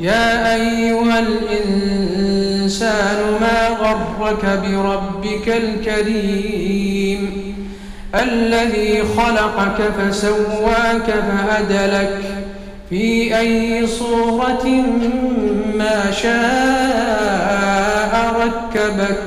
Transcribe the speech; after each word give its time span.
يا 0.00 0.54
أيها 0.54 1.18
الإنسان 1.20 3.16
ما 3.40 3.68
غرك 3.68 4.44
بربك 4.44 5.48
الكريم 5.48 7.30
الذي 8.14 9.02
خلقك 9.16 9.82
فسواك 9.98 11.06
فأدلك 11.06 12.20
في 12.90 13.38
أي 13.38 13.86
صورة 13.86 14.66
ما 15.74 16.10
شاء 16.10 17.38
ركبك 18.40 19.22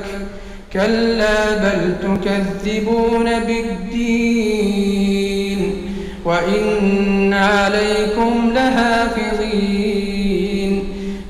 كلا 0.72 1.56
بل 1.56 1.94
تكذبون 2.02 3.40
بالدين 3.40 4.92
وإن 6.24 7.32
عليكم 7.34 8.52
لحافظين 8.54 10.01